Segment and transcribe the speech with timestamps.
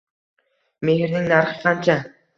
[0.89, 1.99] Mehrning narxi qancha?